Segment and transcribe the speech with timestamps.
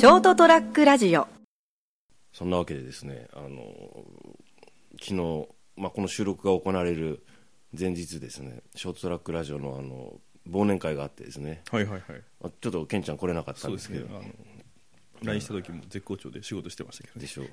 [0.00, 1.28] ショートトラックラジオ。
[2.32, 3.70] そんなわけでですね、あの
[4.98, 5.46] 昨日、
[5.76, 7.22] まあ、この収録が行われる
[7.78, 10.14] 前日ですね、ショートトラックラジオのあの
[10.48, 12.22] 忘年会があってですね、はいはいはい。
[12.42, 14.10] あちょっとケンちゃん来れなかったそうですけど、ね。
[14.10, 14.22] あの
[15.22, 17.20] LINE した時も絶好調で仕事してましたけどね。
[17.20, 17.46] でしょう。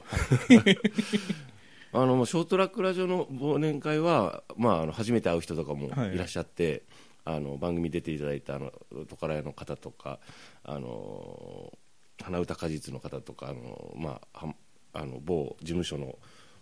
[2.02, 6.16] あのショートトラックラジオの忘年会は、まあ、あの初めて会う人とかもはい。
[6.16, 6.84] いらっしゃって、
[7.25, 8.71] あの番組出ていただいたあの
[9.09, 10.21] トカラヤの方とか、
[10.63, 11.77] あの
[12.21, 14.53] 花歌果実の方とか、あのまあ、は
[14.94, 16.17] あの某事務所の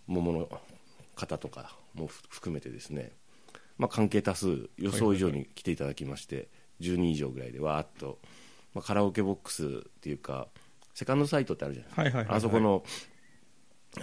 [0.07, 0.49] 桃の
[1.15, 3.11] 方とかもふ含めてですね、
[3.77, 6.49] まあ、関係多数予想以上に来ていただきまして、
[6.81, 8.19] 10人以上ぐらいでわーっと、
[8.73, 9.69] まあ、カラオケボックスっ
[10.01, 10.47] ていうか
[10.95, 12.37] セカンドサイトってあるじゃないですか、はいはいはいはい。
[12.37, 12.83] あそこの、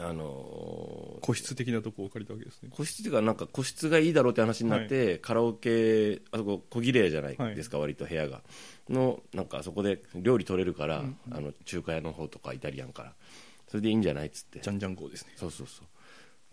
[0.01, 2.71] あの個室的なとこを借りたわけですね。
[2.71, 8.43] 個室っていうかなんか個室がいいだろうって話になって、カラオケあそこ小綺麗じゃないですか、割と部屋が。
[8.89, 13.13] のなんかあそこで料理取れるから、あの中華屋の方とかイタリアンから。
[13.69, 14.61] それでいいんじゃないっつって。
[14.61, 15.33] じゃんじゃん号ですね。
[15.37, 15.87] そうそうそう。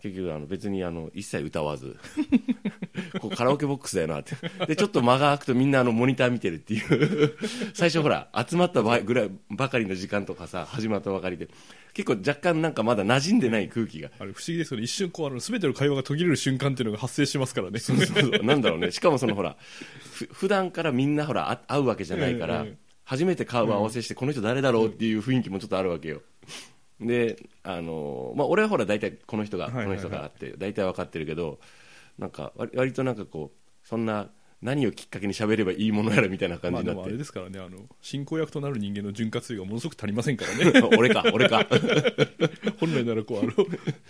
[0.01, 1.97] 結局あの別にあの一切歌わず。
[2.15, 2.21] こ
[2.95, 2.98] う
[3.39, 4.35] カラオケボックスだよなって。
[4.67, 7.37] でちょっと間が空くとみんなあのモニター見てるっていう。
[7.73, 11.47] 最初ほら集まったばぐらいばかりの時間とかさ始まったばかりで。
[11.93, 14.09] 結構若干なんかまだ馴染んでない空気が。
[14.19, 14.83] あれ不思議ですよね。
[14.83, 17.79] 一瞬こうあの全ての会話が途切れる瞬間っていうのが発生しますからね。
[17.79, 18.91] そうそうなんだろうね。
[18.91, 19.55] しかもそのほら
[20.11, 26.21] ふ普段からみんなほらあ会うわけじゃないから、ええ初めて顔を合わせして、この人誰だろうっていう雰囲気もちょっとあるわけよ。
[27.01, 31.59] であのまあ俺はほら大体この人が、この人があって大体分かってるけど
[32.19, 34.29] なんか割割となんかこうそんな
[34.61, 40.89] 何をきっかけに喋ればいいものやらみたいな感じになって、れですからねあの進行役となる人間の潤滑油がものすごく足りませんからね。
[40.97, 41.65] 俺 か俺か。
[42.77, 43.53] 本来ならこうあの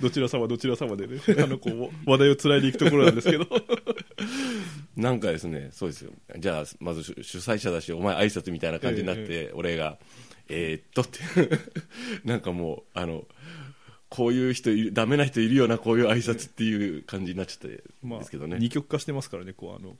[0.01, 3.45] どちら様どちら様でねあのこう話題をつないでいくところなんですけど。
[4.97, 6.11] なんかですね、そうですよ。
[6.37, 9.51] じゃあ、まず主主催者だし、お前挨拶みたいな感じになって、え。
[9.53, 9.97] 俺が、
[10.49, 11.19] えーっとって、
[12.25, 13.25] なんかもう、あの、
[14.09, 18.57] こういう人いる、ダメな人いるよな、こういう挨拶っていう感じになっちゃってまあですけどね。
[18.59, 19.95] 二極化してますからねこうあの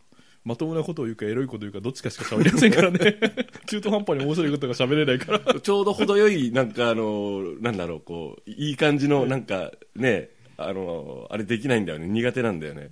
[0.45, 3.17] まともなことを言うかエロいことを言うかどっちかしか喋りませんからね。
[3.67, 5.39] 中途半端に面白いことが喋れないから。
[5.59, 12.89] ちょうど程よい、なんかあの、なんだろう、こう、いい感じの、なんかね、あの、あれできないんだよね、苦手なんだよね。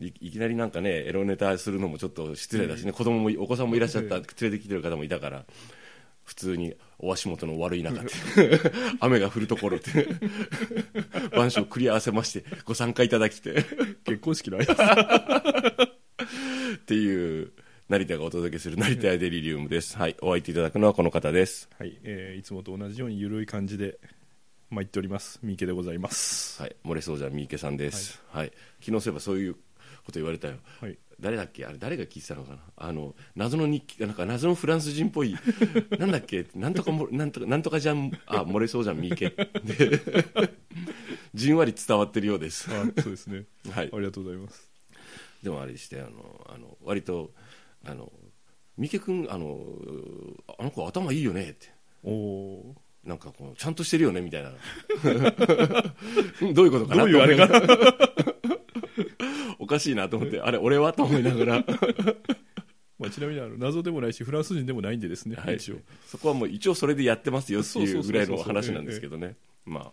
[0.00, 5.44] いいきなりなんかね、エロネタするのもちょっと失礼だしね、子供もい、お子さんもいらっしゃった、え連れてきてる方もいたから、
[6.24, 8.10] 普通にお足元の悪い中って、
[9.00, 10.08] 雨が降るところって、
[11.36, 13.64] 晩鐘繰り合わせまして、ご参加いただきて、
[14.04, 15.86] 結婚式の挨拶
[16.76, 17.52] っていう、
[17.88, 19.98] 成田がお届けする成田屋デリリウムです。
[19.98, 21.68] はい、お相手いただくのはこの方です。
[21.78, 23.98] はい、えーいつもと同じように緩い感じで
[24.70, 28.22] 参っております三池でございますはい、漏れそうじゃん三池さんです。
[28.28, 29.60] はい、昨日そういえばそういうこ
[30.06, 30.54] と言われたよ。
[30.80, 31.64] はい誰だっけ？
[31.64, 32.58] あれ誰が聞いてたのかな？
[32.76, 35.34] あの謎の日記なんか謎のフランス人っぽい。
[35.98, 36.46] なんだっけ？
[36.54, 39.30] なんとかもなんとかなんとかじゃんあ漏れそうじゃん三池。
[39.30, 39.46] で
[41.32, 42.68] じんわり伝わってるようです。
[42.70, 43.44] あそうですね。
[43.70, 43.90] はい。
[43.90, 44.70] ありがとうございます。
[45.42, 47.32] でもあれでしてあのあの割と
[47.86, 48.12] あの
[48.76, 49.64] 三池君あの
[50.58, 51.72] あの子頭いいよねって。
[52.02, 54.50] おおなんかこうちゃんとしてるよねみたいな。
[56.52, 58.33] どういうことかなどういうあれか
[59.64, 61.64] おかしいなと思ってあれ俺はと思いながら。
[62.96, 65.58] まあ、ちなみにあの謎でもないしフランス人でもないんでですね、はい。
[65.58, 65.72] そ
[66.18, 69.36] こはもう一応それでやってますよっていうぐらいの話なんですけどね。
[69.64, 69.92] ま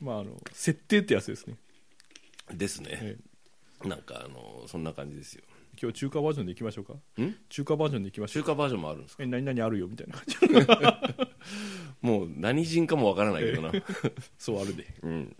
[0.00, 1.56] まあ、あの設定ってやつですね。
[2.48, 2.90] あですね。
[2.92, 3.16] え
[3.84, 5.42] なんかあのそんな感じですよ。
[5.80, 6.94] 今日中華バージョンでいきましょうか。
[7.20, 7.34] ん？
[7.48, 9.22] 中華バージョンでいきましょう中華バージョンもあるんですか？
[9.24, 10.14] え何々あるよみたいな。
[10.14, 10.24] 感
[11.18, 11.36] じ
[12.00, 13.72] もう何人かもわからないけどな、
[14.38, 14.86] そうあるで。
[15.02, 15.36] うん、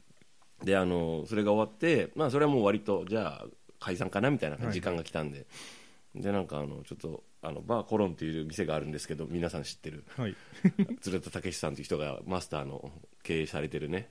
[0.65, 3.47] であのそれが終わって、まあ、それはもう割とじゃあ
[3.79, 4.73] 解散かなみたいなはい。
[4.73, 5.47] 時間が来たんで、
[6.15, 10.05] でなんかあのちょっとあのバーコロンっていう店があるんですけど皆さん知ってる。
[10.17, 10.37] はい。
[11.01, 12.91] 鶴田武さんという人がマスターの
[13.23, 14.11] 経営されてるね。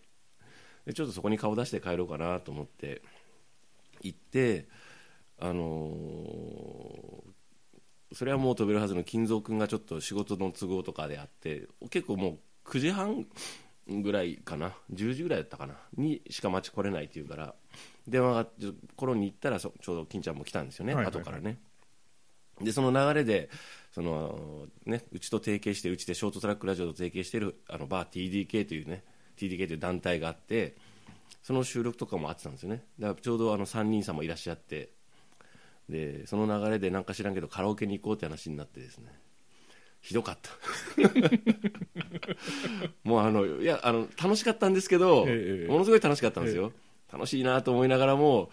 [0.86, 3.02] でちょっとそこに顔出して帰ろうかなと思って
[4.02, 4.68] 行って
[5.40, 7.36] あのー
[8.14, 13.26] それはもう飛べるはずの金蔵君がちょっと仕事の都合とかであって結構もう9時半
[13.88, 14.74] ぐらいかな。
[14.94, 15.76] 10時ぐらいだったかな。
[15.98, 17.56] にしか待ち来れないっていうから
[18.08, 18.48] 電話が
[18.96, 21.22] 頃に行ったらそちょうど金ちゃんも来たんですよね、はいはいはい。
[21.22, 21.58] 後からね。
[22.62, 23.50] でその流れで
[23.92, 29.04] その、ね、うちと提携してうちでショートトラックラジオと提携しているあのバー TDK というね
[29.38, 30.76] TDK という団体があって
[31.44, 32.84] その収録とかもあってたんですよね。
[33.00, 34.90] だからちょうどあの3人様いらっしゃって
[35.90, 39.12] でその流れでなんか知らんけどカラオケに行こうって話になってですね。
[40.02, 40.52] ひどかった。
[43.04, 46.72] もうあのいやあの楽しかったんですけど、ええものすごい楽しかったんですよ、
[47.16, 48.50] 楽しいなと思いながらも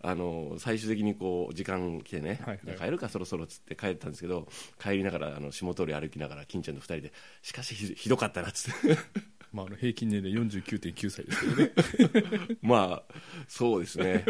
[0.00, 2.78] あの最終的にこう時間来てね、はいはい。
[2.78, 4.46] 帰るかそろそろっつって帰ったんですけど
[4.80, 7.12] 帰りながらあの下通り歩きながら金ちゃんと2人で
[7.42, 8.96] しかしひひどかったなっつって。
[9.52, 12.40] まあ、あの平均年齢49.9歳ですけどね。
[12.62, 13.14] まあ
[13.48, 14.24] そうですね。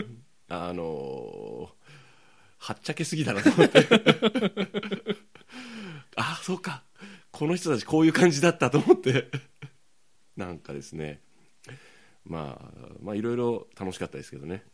[0.48, 1.70] あの
[2.58, 3.86] はっちゃけすぎだなと思って。
[6.16, 6.84] あそうか。
[7.30, 9.30] この人たちこういう感じだったと思って。
[10.36, 11.23] なんかですね
[12.24, 12.72] まあ
[13.02, 14.64] まあいろいろ楽しかったですけどね。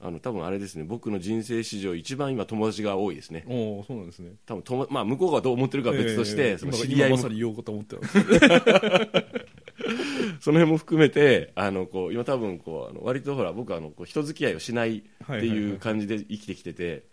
[0.00, 0.84] あの多分あれですね。
[0.84, 3.44] 僕の人生史上一番今友達が多いですね。
[3.48, 4.32] おおそうなんですね。
[4.44, 7.16] 多分ともまあ向こうがどう思ってるかは別として、ええその今知り合いも
[10.40, 17.04] その辺も含めてあのこう今多分こうあの割とほら僕はあのこう人付き合いをしないってはいはいはいいう感じで生きてきてて、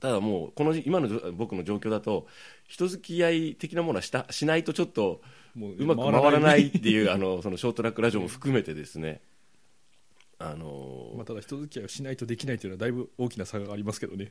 [0.00, 2.26] ただもうこの今の僕の状況だと
[2.66, 5.20] 人付き合い的なものはしたしないとちょっと
[5.54, 9.20] もうまく回らないっていうあのそのショートラックラジオも含めてですね。
[10.42, 14.30] あのまあ、ただ人付き合いをしないとできないというのはだいぶ大きな差がありますけどね、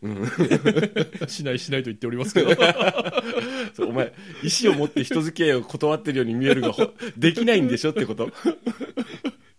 [1.30, 2.50] しないしないと言っておりますけど。
[3.88, 4.12] お前
[4.42, 8.32] 意思を持って人付き合いを断ってるように見えるがほできないんでしょってこと？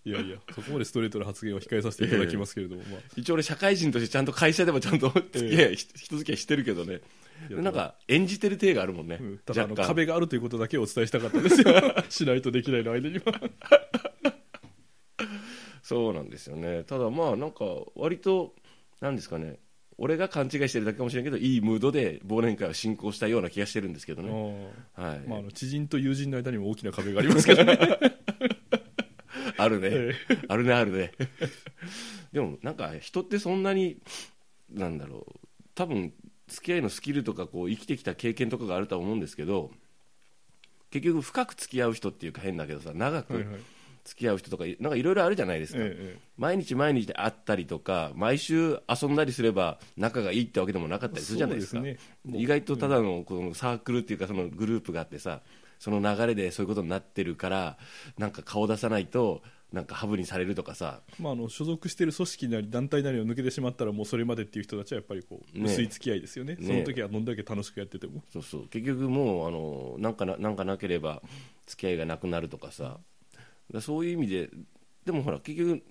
[0.04, 7.00] いやいやそこまでストレートな発言は控えさせていただきますけれども、まあ、一応俺社会人としてちゃんと会社でもちゃんと付き合い、人付き合いしてるけどね
[7.48, 9.38] なんか演じてる体があるもんね、うん。
[9.38, 11.60] ただあ壁があるということだけをお伝えしたかったです。
[11.62, 13.24] よしないとできないの間には。
[15.82, 16.84] そうなんですよね。
[16.84, 17.64] ただまあなんか
[17.96, 18.54] 割と
[19.00, 19.58] なんですかね。
[19.98, 25.28] 俺が勘違いしてるだけかもしれないけどいいムードで忘年会を進行したような気がしてるんですけどね、はい。
[25.28, 27.78] まあ、あの知人と友人の間にも大きな壁がありますけどね。
[29.58, 30.14] あるね、え。
[30.48, 31.12] あるねあるね。
[32.32, 33.98] でもなんか人ってそんなに
[34.72, 35.40] なんだろう。
[35.74, 36.14] 多分
[36.50, 39.70] 付き合いのスキルとかこう生きてきた経験とかがあるとは思うんですけど
[40.90, 43.46] 結局深く付き合う人っていうか変だけどさ長く
[44.04, 51.82] 付き合う人とかなんかいろいろあるじゃないですか、ええ毎日毎日会ったりとか毎週遊んだりすれば仲がいいってわけでもなかったりするじゃないですか。
[52.32, 55.42] 意外とただのこのサークルっていうかそのグループがあってさ
[55.78, 57.76] その流れでそういうことになってるから
[58.16, 61.00] なんか顔出さないとなんかハブにされるとかさ。
[61.20, 66.56] まあ、あの所属している組織なり団体なりを抜けてしまったらもうそれまでっていう人たちはやっぱりこうね薄い付き合いですよね。
[66.56, 68.22] ねその時はどんだけ楽しくやってても。
[68.32, 68.68] そうそう。
[68.68, 71.22] 結局もうあのなんかななんかなければ
[71.66, 72.98] 付き合いがなくなるとかさ。
[73.80, 74.50] そういう意味で
[75.04, 75.82] でもほら結局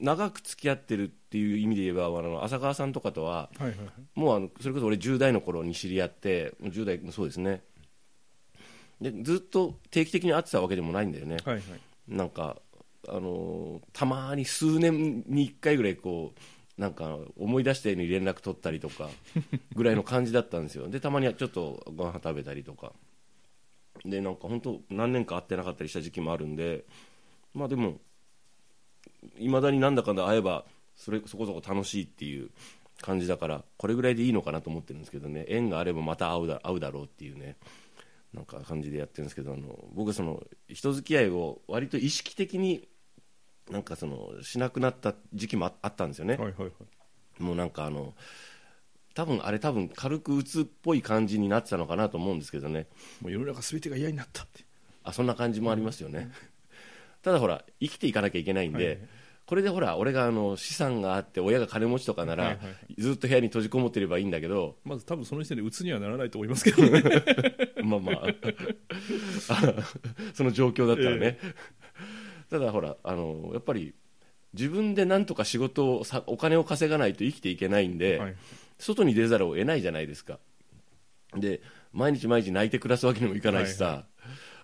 [0.00, 4.18] 長く付き合ってるっていう意味で言えばあの浅川さんとかとははいはいはい。
[4.18, 7.62] もうあのそれこそ俺10代の頃に知り合って10代もそうですね。
[9.00, 11.64] でずっと定期的に会ってたわけでもないんだよね、はいはい。
[12.08, 12.56] なんか
[13.08, 16.32] あのーたまに数年に1回ぐらいこ
[16.78, 19.10] うなんか思い出したように連絡取ったりとか
[19.76, 20.88] ぐらいの感じだったんですよ。
[20.88, 22.92] でたまにはちょっとご飯食べたりとか。
[24.04, 26.86] でなんか本当何年か会ってなかったりした時期もあるんで
[27.52, 28.00] まあでも
[29.38, 30.64] いまだになんだかんだ会えば
[30.96, 32.50] それそこそこ楽しいっていう
[33.02, 35.44] 感じだからこれぐらいでいいのかなと思ってるんですけどね。
[35.48, 37.56] 縁があればまた会うだ会うだろうっていうね
[38.34, 42.88] なんか感じでやってるんですけどあの僕はその人付き合いを割と意識的に
[43.70, 47.42] なんかそのしなくなった時期もああったんですよね、はいはいはい。
[47.42, 48.14] もうなんかあの
[49.14, 52.86] 多分あれ多分軽く鬱っぽい感じになってたのかなと思うんですけどね。
[53.20, 54.64] もう世の中全てが嫌になったって
[55.02, 56.30] あそんな感じもありますよね、
[57.22, 58.98] ただほら生きていかなきゃいけないんで、はい
[59.50, 67.02] これでほら俺があの資産があって親が金持ちとかなら、はいはいはずっと部屋に閉じこもってればいいんだけどまず多分その時点で鬱にはならないと思いますけどね
[67.82, 68.26] まあまあ。
[69.48, 69.84] あ
[70.34, 71.38] その状況だったらね、
[72.48, 73.94] ただほらあのやっぱり
[74.52, 78.36] 自分で何とか仕事をさお金を稼がないと生きていけないんで、はい。
[78.78, 80.38] 外に出ざるを得ないじゃないですか。
[81.36, 81.60] で
[81.92, 84.06] 毎日毎日泣いて暮らすわけにもいかないしさ、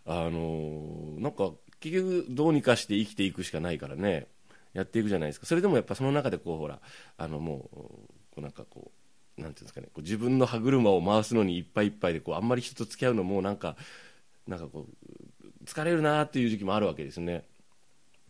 [0.05, 4.29] あのなんか結局どうにかして生きていくしかないからね。
[4.73, 5.47] やっていくじゃないですか。
[5.47, 6.81] それでもやっぱその中でこうほら
[7.17, 7.71] あのも
[8.37, 9.06] うなんかこう
[9.39, 13.77] なんていうんですかねこう自分の歯車を回すのにいっぱいいっぱいでこうあんまり人と付き合うのもなんか
[14.49, 17.45] なんかこう疲れるなっていう時期もあるわけですね。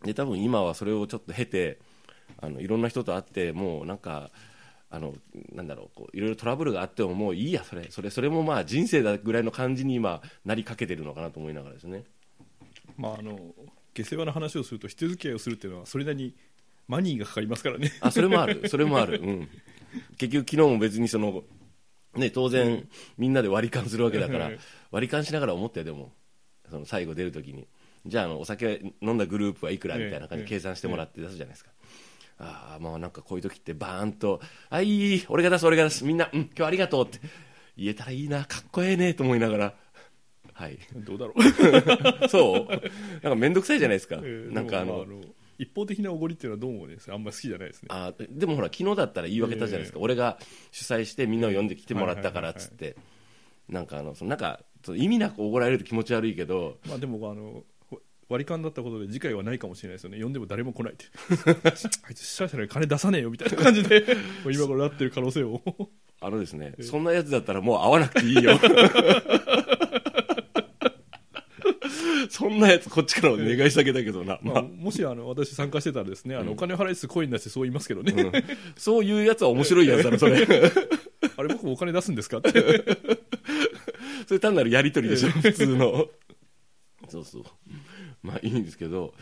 [0.03, 1.79] で多分今はそれをちょっと経て
[2.39, 4.31] あのいろんな人と会ってもうなんか
[4.89, 5.13] あの
[5.53, 12.03] なんだろうこういろいろトラブルがあってももういいやそれそれそれもまあ人生だぐらいの感じに今なりかけてるのかなと思いながらですね。
[12.97, 13.39] まああの
[13.93, 16.33] 下世話な話をすると人付き合いをするっていうのはそれなりに
[16.87, 17.91] マニーがかかりますからね。
[18.01, 19.49] あそれもあるそれもある、うん、
[20.17, 21.43] 結局昨日も別にその
[22.15, 22.87] ね当然
[23.17, 24.59] みんなで割り勘するわけだからうん。
[24.91, 26.11] 割り勘しながら思ったよでも。
[26.69, 27.67] その最後出るときに。
[28.05, 31.71] じゃああのお酒飲んだグループはいくらみたいな感じで計算してもらって出すじゃないですか、
[32.37, 36.05] ああまあなんかこういう時ってバーンと「あいい俺が出す俺が出す。
[36.05, 37.19] みんな、うん、今日はありがとう」って。
[37.77, 39.75] 言えたらいいなかっこええねと思いながら。
[40.53, 40.79] はい。
[40.95, 41.41] どうだろう。
[42.27, 42.67] そう？
[42.67, 42.79] なん
[43.33, 45.05] か面倒くさいじゃないですか、えーなんかあの
[45.59, 47.87] 一方的なおごりっていうのはどうもねあんまり好きじゃないですね。
[47.91, 50.37] あでもほら昨日だったら言い訳たじゃないですか、ええ俺が
[50.71, 52.95] 主催してみんなを呼んできてもらったからっつって、
[53.69, 54.59] なんかあのそのなんか
[54.95, 56.77] 意味なくおごられると気持ち悪いけど。
[56.87, 57.63] まあでもあの
[58.29, 60.21] 割り勘だったことで次回はないかもしれないですよね。
[60.21, 61.05] 呼んでも誰も来ないって
[61.63, 61.69] あ
[62.09, 64.03] いつ主催者に金出さねえよみたいな感じで
[64.45, 65.61] 今頃なってる可能性を
[66.19, 68.59] あのですね、そんなやつだったらもう会わなくていいよ
[72.31, 74.63] そんなやつこっちからお願いしたけだけどな、まあ、まあ。
[74.63, 78.31] もしあの私参加してたらですねあの、お金を払いつつ声に出してそう言いますけどね、うん。
[78.75, 80.35] そういうやつは面白いやつだろそれ。
[81.37, 82.51] あれ僕もお金出すんですかって。
[84.27, 86.09] それ単なるやり取りでしょ普通の。
[87.09, 87.43] そうそう。
[88.21, 89.13] まあいいんですけど。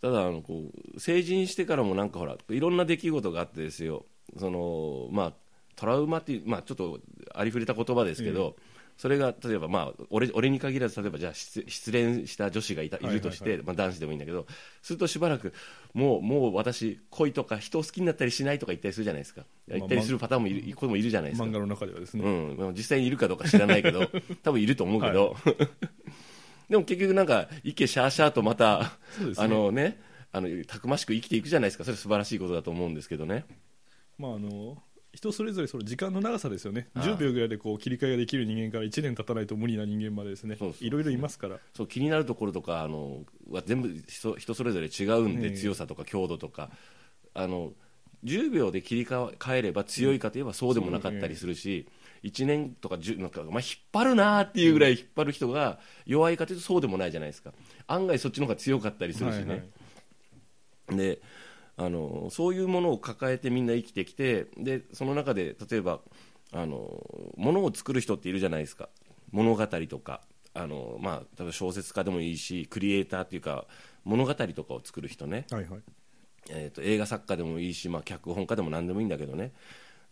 [0.00, 4.04] ただあのこう成人してからもなんかほらいろんな出来事があってですよ。
[4.36, 5.32] そのまあ
[5.76, 7.00] トラウマっていう、まあ、ちょっと
[7.34, 8.56] ありふれた言葉ですけど、
[8.96, 14.46] それが例えば、まあ、俺俺に限らず例えばじゃあ失失恋した女子がいたいるとして、はいはいまあ、男子でもいいんだけど
[14.82, 15.52] するとしばらく
[15.94, 19.42] もうもう私恋とか人を好きになったりしないとか言ったりするじゃないですか。
[19.68, 21.48] まあ言ったりするパターンもいる子もいるじゃないですか。
[21.48, 24.08] 漫画の中ではですね、うん、まあ実際にいるかどうか知らないけど
[24.42, 25.36] 多分いると思うけど、
[26.70, 29.34] でも結局なんかイケシャーシャーとまた、ね。
[29.36, 30.00] あのね
[30.32, 31.84] あのたくましく生きていくじゃないですか。
[31.84, 33.44] それ素晴らしいことだと思うんですけどね。
[34.18, 34.82] まああの
[35.14, 36.88] 人それぞれその時間の長さですよね。
[36.94, 40.56] ああ10秒ぐらいでこう切り替えができる人間から1年経たないと無理な人間までですね。
[40.80, 41.58] いろいろいますから。
[41.74, 46.70] そう気になるところとかあのは全部人人それぞれ違うんで、強さとか強度とか。
[47.36, 47.72] あの
[48.24, 51.86] 10秒で切り替えれば強いかといえばそうでもなかったりするし、
[52.22, 53.60] 1年とか10なんか、まあ、引っ
[53.92, 57.52] 張るなーっていうぐらい引っ張る人が弱いかというとそうでもないじゃないですか。
[57.86, 60.96] 案外そっちの方が強かったりするしね、はいはい。
[60.96, 61.20] で
[61.76, 66.00] あのそういうものを抱えてみんな生きてきてでその中で例えば
[66.52, 67.04] あの
[67.36, 68.88] 物を作る人っているじゃないですか。
[69.32, 70.20] 物語とか。
[70.56, 73.66] あの、まあ、例えば小説家でもいいしクリエイターっていうか
[74.04, 75.80] 物語とかを作る人ね、はいはい。
[76.48, 79.52] えー、と映画作家でもいいし、まあ、脚本家でも何でもいいんだけどね。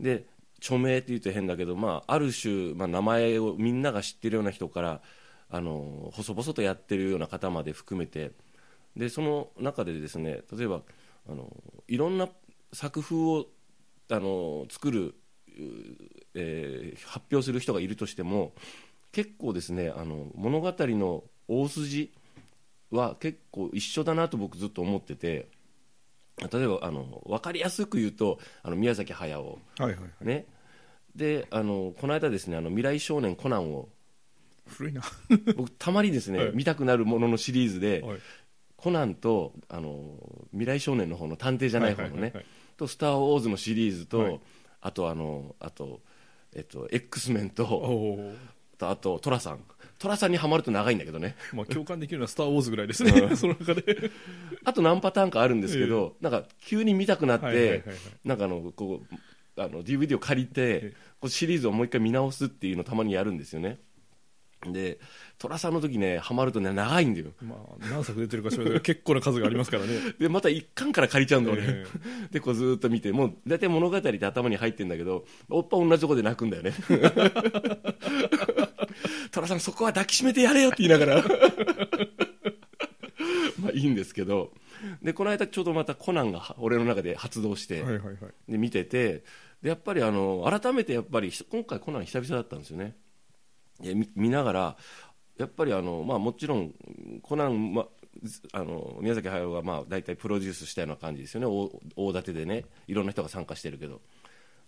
[0.01, 0.25] で
[0.59, 5.01] 著名って言うと変だけど、まあ、ある種、まあ、名前をみんなが知ってるような人から
[5.49, 8.33] あの細々とやってるような方まで含めて。
[8.97, 10.83] でその中でですね例えば
[11.29, 11.53] あの
[11.89, 12.29] いろんな
[12.73, 13.47] 作風を
[14.11, 15.15] あの作る、う
[16.35, 18.53] えー発表する人がいるとしても
[19.13, 22.13] 結構ですねあの物語の大筋
[22.91, 25.49] は結構一緒だなと僕ずっと思ってて
[26.39, 29.43] 例えばあの分かりやすく言うとあの宮崎駿。
[29.43, 30.27] はいはいはい。
[30.27, 30.47] ね。
[31.15, 33.89] であのこの間ですねあの未来少年コナンを
[34.67, 35.03] 古いな。
[35.57, 36.51] 僕たまにですね、 はい。
[36.55, 38.19] 見たくなるもののシリーズで、はい
[38.83, 40.03] コナンとあの
[40.51, 42.47] 未来少年の方の探偵じゃない方のね、はいはいはいはい。
[42.77, 44.41] とスター・ウォーズのシリーズと、はい。
[44.81, 46.01] あとあのあと
[46.53, 48.19] えっと X メンと
[48.81, 49.61] あと寅さん。
[50.01, 51.37] 寅さんにはまると長いんだけどね。
[51.53, 54.11] まあ共感できるのは「スター・ウォーズ」ぐらいですね その中で。
[54.65, 57.97] あと何パターンかあるんですけど、なんか急に見たくなって、はいはいはいはい。
[58.25, 63.79] なんかあのこうあの DVD を借りてえこうシリーズをもう一回見直すっていうのをたまにやるんですよね
[64.67, 65.01] で
[65.39, 67.33] 寅さんの時ねハマるとね長いんだよ。
[67.43, 67.59] まあ
[67.91, 70.15] 何作出てるか知らないけど結構な数がありますからね。
[70.21, 71.85] でまた一巻から借りちゃうんだ俺、え
[72.31, 76.73] でこうずーっと見てもう大体物語って頭に入ってるんだけどおっぱ同じとこで泣くんだよね。
[79.33, 81.25] 寅さんそこは抱きしめてやれよって言いながら。
[83.61, 84.53] まあいいんですけど。
[85.03, 88.17] でこの間ちょうどまたコナンが俺の中で発動して、はいはいはい。
[88.49, 89.23] で見てて
[89.63, 92.87] でやっぱりあの改めてやっぱりひ今回コナン久々だったんですよね。
[92.87, 92.97] で
[93.83, 94.77] 見見ながら
[95.39, 96.73] やっぱりあの、まあ、もちろん
[97.23, 97.87] コナン、ま、
[98.23, 101.47] ずあの宮崎駿がまあ大体プロデュースしたような感じですよね。
[101.47, 104.01] 大大立てでねいろんな人が参加してるけど。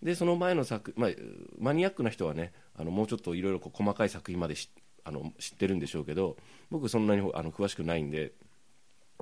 [0.02, 1.10] でその前の作、まあ、
[1.58, 4.68] マニアックな人はねあのもうちょっといろいろ細かい作品までし
[5.02, 6.36] あの知ってるんでしょうけど
[6.70, 8.32] 僕そんなにあの詳しくないんで。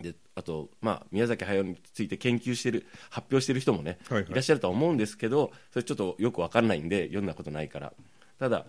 [0.00, 4.30] であと、まあ、宮崎駿について研究してる発表してる人もね、はいはい。
[4.30, 7.92] いらっしゃるとは思うんですけどそれちょっとよく分かんないんで読んだことないから。
[8.38, 8.64] ただ、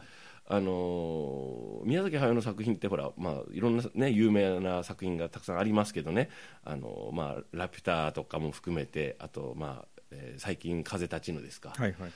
[0.48, 6.30] あのー宮崎駿の作品ってほら、まあ、いろんな、ね、有名な作品がたくさんありますけどね
[6.64, 12.12] 「あのーまあ、ラピュタ」とかも含めてあと、まあえー最近「風立ちぬ」ですか、はいはい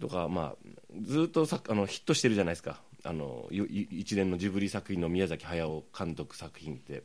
[0.00, 0.56] とか、まあ、
[1.02, 2.82] ずっとさあのヒットしてるじゃないですか。
[3.02, 7.02] あの一連のジブリ作品の宮崎駿監督作品って。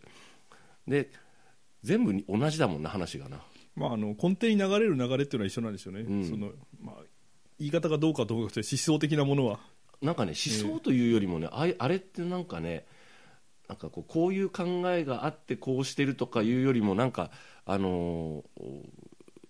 [0.87, 1.09] で
[1.83, 3.41] 全部に同じだもんな話がな。
[3.75, 6.29] まあ、あの根底に流れる流れっていうのは一緒なんですよね、うん。
[6.29, 6.51] その
[6.81, 6.95] まあ、
[7.59, 9.59] 言い方がどうかと思うと思想的なものは
[10.01, 12.85] なんかね思想というよりもね、あいあれってなんかね
[13.67, 17.31] なんかこうこういう考えがあってこうしてるとかいうよりもなんか
[17.65, 18.81] あのー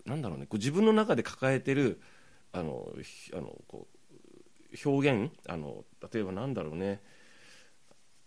[0.05, 2.01] なんだろうねこう自分の中で抱えてる
[2.53, 3.87] あのひあのこ
[4.73, 7.01] う表現あの例えばなんだろうね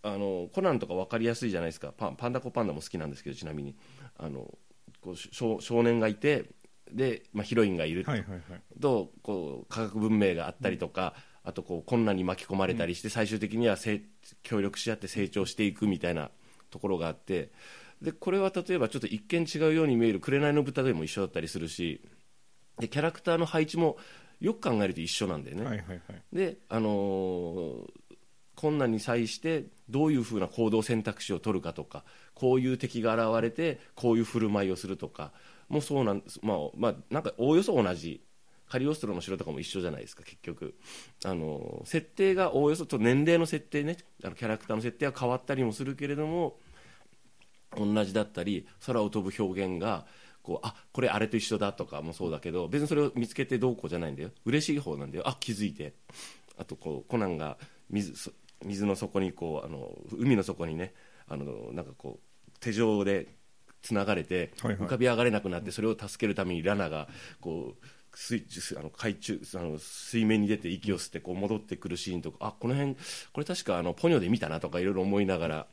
[0.03, 1.91] あのコナンとか分かりやすいじゃないですか。
[1.91, 3.75] パンパンダコパンダも好きなんですけどちなみに。
[4.17, 4.55] あの
[5.01, 6.45] こう少少年がいて
[6.91, 8.41] で、まあ、ヒロインがいるはいはいはい。
[8.79, 11.15] とこう科学文明があったりとか、
[11.45, 13.77] あとこう困難に巻き込まれたりして、最終的には
[14.43, 16.31] 協力し合って成長していくみたいな
[16.71, 17.51] ところがあって
[18.01, 22.01] でこれは例えばちょっと一見違うように見える「紅の豚」でも一緒だったりするし
[22.79, 23.97] でキャラクターの配置も
[24.41, 25.63] よく考えると一緒なんだよね。
[25.63, 26.01] はいはいはい
[26.33, 27.89] で、あのー
[28.55, 35.31] 困難に際してどういうふうな行動選択肢を取るかとかこういう敵が現れてこういう振る舞いをするとか
[35.69, 38.21] もそうなんです、まあまあ、なんかおおよそ同じ
[38.69, 40.75] カリオストロの城とかも一緒じゃないですか結局、
[41.23, 43.97] あのー設定がおおよそと年齢の設定ね。
[44.23, 46.57] あのキャラクターの設定は変わったりもするけれども
[47.77, 50.05] 同じだったり空を飛ぶ表現が
[50.41, 54.31] こうあこれあれと一緒だとかもそうだけど別にそれを見つけてどうこうじゃないんだよ。
[54.45, 55.27] 嬉しい方なんだよ。
[55.27, 55.93] あ気づいて。
[56.57, 57.57] あとこうコナンが
[57.89, 58.31] 水そ
[58.63, 60.93] 水の底にこうあの海の底にね
[61.27, 63.27] あのなんかこう手錠で
[63.81, 67.07] つながれて浮かび上がれなくなってそれを助けるためにラナが
[67.39, 68.45] こう水
[68.77, 75.67] あの海中あの水面に出て息を吸ってこう戻ってくるシーンとかあこの辺これ確かあのポニョで見たなとかいろいろ思いながら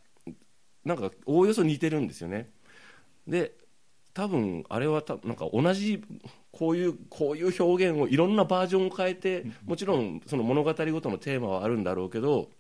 [0.84, 2.50] なんかおおよそ似てるんですよね。
[3.26, 3.52] で
[4.14, 6.04] 多分あれはたなんか同じ
[6.50, 12.50] こういうこういう表現をいろんなバージョンを変えてもちろんその物語ごとのテーマはあるんだろうけど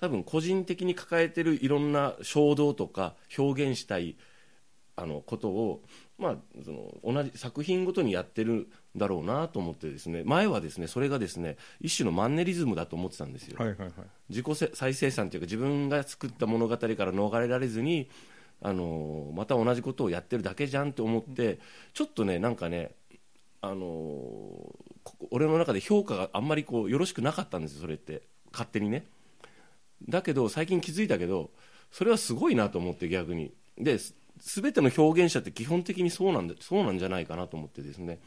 [0.00, 4.16] 多分個人的に抱えてるいろんな衝動とか表現したい
[4.98, 5.82] あのことを、
[6.18, 13.58] まあ、その同じ作品ごとにやってるんだろうなと思ってですね前はですねそれがですね一種のマンネリズムだと思ってたんですよ。
[13.58, 13.92] はいはいはい。
[14.30, 18.08] 自己再生産というか自分が作った物語から逃れられずに、
[18.62, 21.60] あのまた同じことをやってるだけじゃんと思って
[21.92, 22.92] ちょっとねなんかね、
[23.60, 23.76] あの
[25.04, 28.22] こ俺の中で評価があんまりこうよろしくなかったんですよそれって。
[28.52, 29.04] 勝手にね。
[30.08, 31.50] だけど最近気づいたけど
[31.90, 33.52] それはすごいなと思って逆に。
[33.76, 33.98] で
[34.38, 38.20] 全ての表現者って基本的にそうなんだそうなんじゃないかなと思ってですね。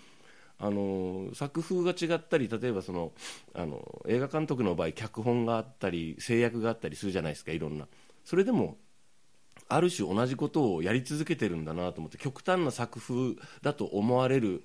[0.61, 3.13] あの作風が違ったり例えばその
[3.53, 7.87] あの映画監督の場合脚本があったり制約があったりするじゃないですかいろんな。
[8.25, 8.77] それでも
[9.69, 14.63] ある種同じことをやり続けてるんだなと思って極端な作風だと思われる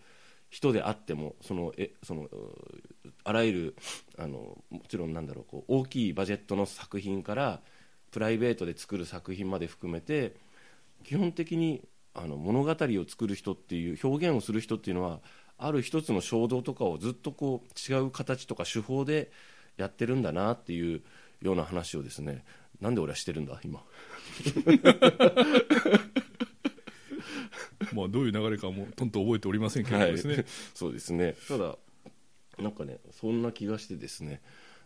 [0.51, 2.29] 人であってもそのえその
[3.25, 3.77] あらゆる
[4.18, 7.61] あのもちろんなんだろうこう大きいバジェットの作品から
[8.11, 10.37] プライベートで作る作品まで含めて
[11.05, 15.21] 基本的にあの物語を作る人っていう表現をする人っていうのは
[15.59, 19.31] ある一つの衝動とかをずっとこう違う形とか手法で
[19.77, 21.03] やってるんだなっていう
[21.43, 22.45] ような話をですね。
[22.81, 23.83] なんで俺はしてるんだ今。
[27.93, 31.37] まあどういう流れかもとんと覚えておりませんけれどもですね、はい、そうですね。
[31.49, 31.77] ただ
[32.59, 34.40] なんかねそんな気がしてですね。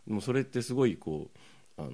[0.07, 1.31] でもそれってすごいこ
[1.79, 1.91] うあの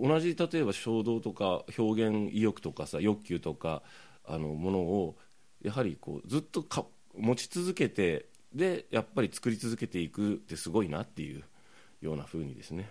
[0.00, 3.82] 同じ例えば衝動とか表現意欲とかさ欲求とか
[4.24, 5.16] あのものを
[5.62, 6.84] やはりこうずっとか
[7.16, 11.44] 持ち続けてでやっぱり作り続けていくってすごいなっていう
[12.00, 12.90] ような風にですね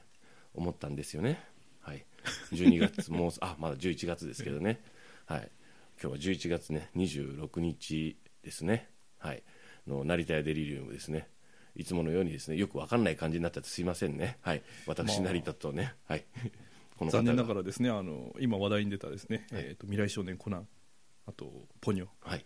[0.54, 1.44] 思ったんですよね。
[1.82, 2.06] はい。
[2.52, 4.82] 12月もう あまだ11月ですけどね。
[5.26, 5.52] はい。
[6.02, 8.90] 今日は11月ね26日ですね。
[9.18, 9.44] はい。
[9.88, 11.28] の成田屋デリリウムですね。
[11.76, 14.38] いつものようにですねよくわかんない感じになっちゃってすいませんね。
[14.42, 14.64] はい。
[14.86, 15.94] 私成田とね。
[16.06, 16.26] はい。
[17.00, 20.68] この方残念なががらですねあの今話題に出たですね、えー、と未来少年コナン
[21.26, 22.08] あとポニョ。
[22.22, 22.46] はい。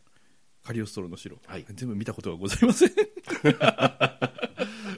[0.64, 1.66] カリオストロの城、はい。
[1.74, 2.92] 全部見たことがございません。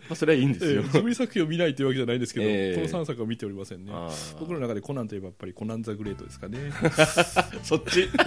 [0.08, 3.91] まあ、それはいいんですよ、えージブリ作品を見ないというわけじゃないんですけど、えーこの3作は見ておりませんね。
[4.39, 6.72] 僕の中でコナンといえばやっぱりコナン・ザ・グレートですかね。
[7.63, 8.10] そっち。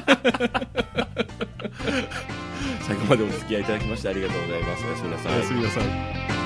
[2.83, 4.85] 最後までお付き合いいただきましてありがとうございます。
[4.85, 5.35] おやすみなさい。
[5.35, 5.81] おやすみなさ
[6.35, 6.38] い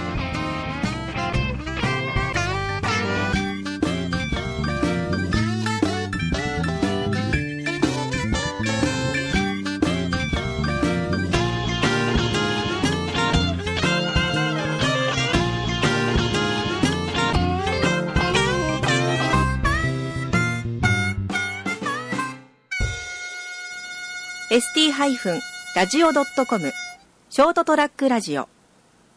[25.02, 25.40] ハイフン
[25.74, 26.72] ラジオドットコム
[27.28, 28.48] ショートトラックラジオ。